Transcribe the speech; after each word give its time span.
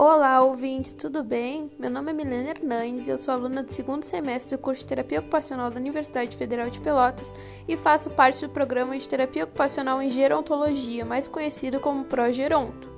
Olá, 0.00 0.40
ouvintes, 0.40 0.92
tudo 0.92 1.24
bem? 1.24 1.72
Meu 1.76 1.90
nome 1.90 2.12
é 2.12 2.14
Milena 2.14 2.50
Hernandes 2.50 3.08
e 3.08 3.10
eu 3.10 3.18
sou 3.18 3.34
aluna 3.34 3.64
do 3.64 3.72
segundo 3.72 4.04
semestre 4.04 4.56
do 4.56 4.62
curso 4.62 4.82
de 4.82 4.86
Terapia 4.90 5.18
Ocupacional 5.18 5.72
da 5.72 5.80
Universidade 5.80 6.36
Federal 6.36 6.70
de 6.70 6.80
Pelotas 6.80 7.34
e 7.66 7.76
faço 7.76 8.08
parte 8.10 8.46
do 8.46 8.52
programa 8.52 8.96
de 8.96 9.08
Terapia 9.08 9.42
Ocupacional 9.42 10.00
em 10.00 10.08
Gerontologia, 10.08 11.04
mais 11.04 11.26
conhecido 11.26 11.80
como 11.80 12.04
Progeronto. 12.04 12.88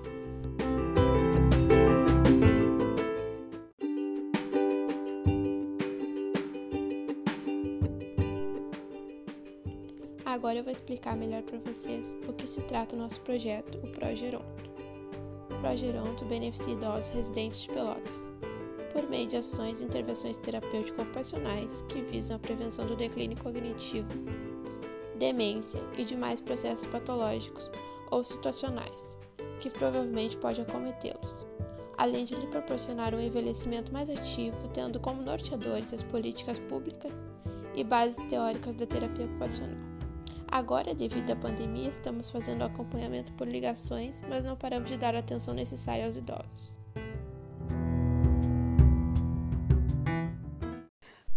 Agora 10.26 10.58
eu 10.58 10.64
vou 10.64 10.72
explicar 10.72 11.17
melhor 11.17 11.43
para 11.44 11.58
vocês 11.61 12.14
o 12.29 12.35
que 12.35 12.46
se 12.46 12.61
trata 12.61 12.94
o 12.94 12.98
nosso 12.98 13.18
projeto, 13.22 13.79
o 13.79 13.90
Progeronto. 13.90 14.69
Progeronto 15.61 16.25
beneficia 16.25 16.73
idosos 16.73 17.11
residentes 17.11 17.61
de 17.61 17.69
Pelotas, 17.69 18.31
por 18.93 19.09
meio 19.11 19.29
de 19.29 19.37
ações 19.37 19.81
e 19.81 19.85
intervenções 19.85 20.39
terapêuticas 20.39 21.00
ocupacionais 21.00 21.83
que 21.83 22.00
visam 22.00 22.36
a 22.36 22.41
prevenção 22.41 22.86
do 22.86 22.96
declínio 22.96 23.36
cognitivo, 23.43 24.11
demência 25.19 25.81
e 25.99 26.05
demais 26.05 26.41
processos 26.41 26.86
patológicos 26.86 27.71
ou 28.11 28.25
situacionais, 28.25 29.19
que 29.61 29.69
provavelmente 29.69 30.36
pode 30.39 30.63
acometê-los, 30.63 31.46
além 31.99 32.25
de 32.25 32.34
lhe 32.34 32.47
proporcionar 32.47 33.14
um 33.14 33.20
envelhecimento 33.20 33.92
mais 33.92 34.08
ativo, 34.08 34.67
tendo 34.69 34.98
como 34.98 35.22
norteadores 35.22 35.92
as 35.92 36.03
políticas 36.03 36.58
públicas 36.58 37.19
e 37.75 37.84
bases 37.84 38.25
teóricas 38.28 38.75
da 38.75 38.86
terapia 38.86 39.27
ocupacional. 39.27 39.89
Agora, 40.50 40.92
devido 40.92 41.31
à 41.31 41.36
pandemia, 41.36 41.89
estamos 41.89 42.28
fazendo 42.28 42.64
acompanhamento 42.64 43.31
por 43.34 43.47
ligações, 43.47 44.20
mas 44.28 44.42
não 44.42 44.56
paramos 44.56 44.91
de 44.91 44.97
dar 44.97 45.14
a 45.14 45.20
atenção 45.20 45.55
necessária 45.55 46.05
aos 46.05 46.16
idosos. 46.16 46.77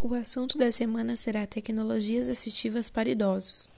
O 0.00 0.12
assunto 0.14 0.58
da 0.58 0.72
semana 0.72 1.14
será 1.14 1.46
tecnologias 1.46 2.28
assistivas 2.28 2.90
para 2.90 3.08
idosos. 3.08 3.68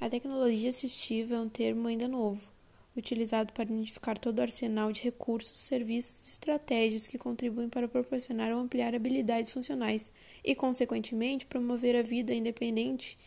A 0.00 0.08
tecnologia 0.08 0.70
assistiva 0.70 1.34
é 1.34 1.38
um 1.38 1.48
termo 1.48 1.86
ainda 1.86 2.08
novo, 2.08 2.50
utilizado 2.96 3.52
para 3.52 3.64
identificar 3.64 4.16
todo 4.16 4.38
o 4.38 4.42
arsenal 4.42 4.90
de 4.92 5.02
recursos, 5.02 5.60
serviços 5.60 6.26
e 6.26 6.30
estratégias 6.30 7.06
que 7.06 7.18
contribuem 7.18 7.68
para 7.68 7.86
proporcionar 7.86 8.50
ou 8.50 8.60
ampliar 8.60 8.94
habilidades 8.94 9.52
funcionais 9.52 10.10
e, 10.42 10.54
consequentemente, 10.54 11.44
promover 11.44 11.94
a 11.94 12.02
vida 12.02 12.32
independente 12.32 13.18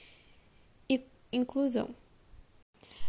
inclusão. 1.35 1.89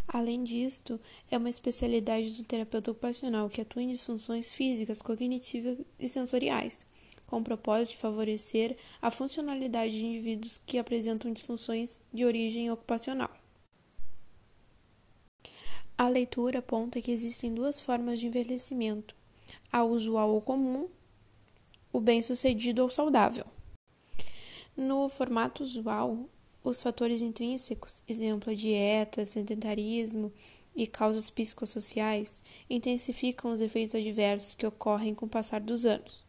Além 0.08 0.44
disto, 0.44 1.00
é 1.30 1.36
uma 1.36 1.50
especialidade 1.50 2.30
do 2.36 2.44
terapeuta 2.44 2.92
ocupacional 2.92 3.50
que 3.50 3.60
atua 3.60 3.82
em 3.82 3.90
disfunções 3.90 4.54
físicas, 4.54 5.02
cognitivas 5.02 5.78
e 5.98 6.08
sensoriais, 6.08 6.86
com 7.26 7.38
o 7.38 7.44
propósito 7.44 7.90
de 7.90 7.96
favorecer 7.96 8.76
a 9.02 9.10
funcionalidade 9.10 9.98
de 9.98 10.06
indivíduos 10.06 10.58
que 10.58 10.78
apresentam 10.78 11.32
disfunções 11.32 12.00
de 12.12 12.24
origem 12.24 12.70
ocupacional. 12.70 13.30
A 15.98 16.08
leitura 16.08 16.60
aponta 16.60 17.00
que 17.00 17.10
existem 17.10 17.52
duas 17.52 17.80
formas 17.80 18.20
de 18.20 18.26
envelhecimento: 18.26 19.14
a 19.72 19.82
usual 19.82 20.34
ou 20.34 20.40
comum, 20.40 20.88
o 21.92 22.00
bem-sucedido 22.00 22.82
ou 22.82 22.90
saudável. 22.90 23.46
No 24.76 25.08
formato 25.08 25.62
usual, 25.62 26.28
os 26.68 26.82
fatores 26.82 27.22
intrínsecos, 27.22 28.02
exemplo, 28.08 28.54
dieta, 28.54 29.24
sedentarismo 29.24 30.32
e 30.74 30.84
causas 30.84 31.30
psicossociais, 31.30 32.42
intensificam 32.68 33.52
os 33.52 33.60
efeitos 33.60 33.94
adversos 33.94 34.52
que 34.52 34.66
ocorrem 34.66 35.14
com 35.14 35.26
o 35.26 35.28
passar 35.28 35.60
dos 35.60 35.86
anos. 35.86 36.24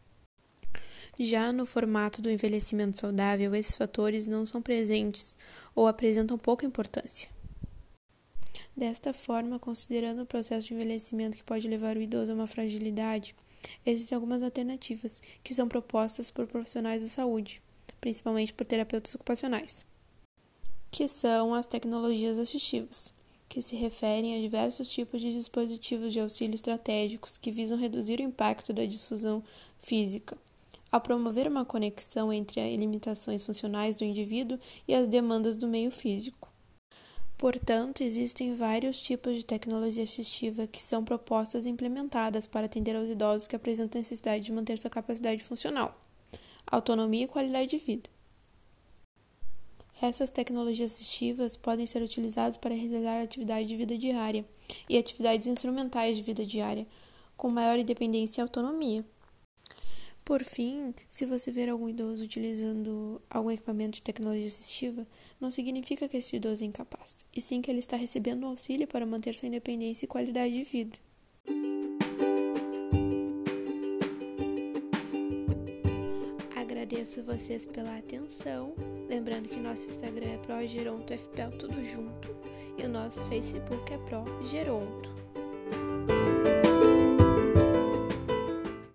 Já 1.20 1.52
no 1.52 1.66
formato 1.66 2.22
do 2.22 2.30
envelhecimento 2.30 3.00
saudável, 3.00 3.56
esses 3.56 3.76
fatores 3.76 4.28
não 4.28 4.46
são 4.46 4.62
presentes 4.62 5.36
ou 5.74 5.88
apresentam 5.88 6.38
pouca 6.38 6.68
importância. 6.68 7.30
Desta 8.76 9.14
forma, 9.14 9.58
considerando 9.58 10.22
o 10.22 10.26
processo 10.28 10.68
de 10.68 10.76
envelhecimento 10.76 11.36
que 11.36 11.44
pode 11.44 11.68
levar 11.68 11.98
o 11.98 12.02
idoso 12.02 12.32
a 12.32 12.36
uma 12.36 12.46
fragilidade, 12.46 13.36
existem 13.84 14.16
algumas 14.16 14.44
alternativas 14.44 15.20
que 15.44 15.56
são 15.56 15.68
propostas 15.68 16.30
por 16.30 16.46
profissionais 16.46 17.02
da 17.02 17.08
saúde, 17.08 17.60
principalmente 18.00 18.54
por 18.54 18.68
terapeutas 18.68 19.16
ocupacionais 19.16 19.84
que 20.90 21.08
são 21.08 21.54
as 21.54 21.66
tecnologias 21.66 22.40
assistivas, 22.40 23.14
que 23.50 23.62
se 23.62 23.76
referem 23.76 24.36
a 24.36 24.42
diversos 24.42 24.90
tipos 24.90 25.22
de 25.22 25.32
dispositivos 25.34 26.14
de 26.14 26.20
auxílio 26.20 26.56
estratégicos 26.56 27.38
que 27.38 27.52
visam 27.52 27.78
reduzir 27.78 28.20
o 28.20 28.24
impacto 28.24 28.74
da 28.74 28.86
difusão 28.86 29.44
física, 29.80 30.38
ao 30.92 31.02
promover 31.02 31.48
uma 31.48 31.66
conexão 31.66 32.32
entre 32.32 32.62
as 32.62 32.80
limitações 32.80 33.46
funcionais 33.46 33.96
do 33.96 34.04
indivíduo 34.04 34.60
e 34.88 34.96
as 34.96 35.08
demandas 35.08 35.56
do 35.56 35.68
meio 35.68 35.92
físico. 35.92 36.50
Portanto, 37.38 38.02
existem 38.02 38.56
vários 38.56 39.00
tipos 39.00 39.36
de 39.36 39.46
tecnologia 39.46 40.04
assistiva 40.04 40.66
que 40.66 40.82
são 40.82 41.06
propostas 41.06 41.66
e 41.66 41.70
implementadas 41.70 42.48
para 42.48 42.66
atender 42.66 42.96
aos 42.96 43.10
idosos 43.10 43.48
que 43.48 43.56
apresentam 43.56 44.00
necessidade 44.00 44.46
de 44.46 44.52
manter 44.52 44.80
sua 44.80 44.90
capacidade 44.90 45.44
funcional, 45.44 45.96
autonomia 46.66 47.26
e 47.26 47.28
qualidade 47.28 47.70
de 47.70 47.78
vida. 47.78 48.17
Essas 50.02 50.30
tecnologias 50.30 50.94
assistivas 50.94 51.56
podem 51.56 51.88
ser 51.88 52.04
utilizadas 52.04 52.58
para 52.58 52.76
realizar 52.76 53.22
atividades 53.22 53.68
de 53.68 53.76
vida 53.76 53.98
diária 53.98 54.46
e 54.88 54.98
atividades 54.98 55.48
instrumentais 55.48 56.16
de 56.16 56.24
vida 56.24 56.46
diária, 56.46 56.86
com 57.36 57.50
maior 57.50 57.80
independência 57.80 58.42
e 58.42 58.44
autonomia. 58.44 59.04
Por 60.24 60.44
fim, 60.44 60.94
se 61.08 61.26
você 61.26 61.50
ver 61.50 61.70
algum 61.70 61.88
idoso 61.88 62.24
utilizando 62.24 63.22
algum 63.30 63.50
equipamento 63.50 63.96
de 63.96 64.02
tecnologia 64.02 64.46
assistiva, 64.46 65.08
não 65.40 65.50
significa 65.50 66.08
que 66.08 66.18
esse 66.18 66.36
idoso 66.36 66.64
é 66.64 66.68
incapaz, 66.68 67.26
e 67.34 67.40
sim 67.40 67.62
que 67.62 67.72
ele 67.72 67.80
está 67.80 67.96
recebendo 67.96 68.44
um 68.44 68.50
auxílio 68.50 68.88
para 68.88 69.06
manter 69.06 69.34
sua 69.36 69.48
independência 69.48 70.06
e 70.06 70.08
qualidade 70.08 70.54
de 70.54 70.64
vida. 70.64 71.07
Agradeço 76.98 77.22
vocês 77.22 77.64
pela 77.68 77.96
atenção. 77.96 78.74
Lembrando 79.08 79.48
que 79.48 79.60
nosso 79.60 79.88
Instagram 79.88 80.30
é 80.30 80.38
ProGerontoFPL 80.38 81.56
tudo 81.60 81.86
junto 81.86 82.36
e 82.76 82.82
o 82.88 82.90
nosso 82.90 83.24
Facebook 83.28 83.94
é 83.94 83.98
ProGeronto. 84.00 85.17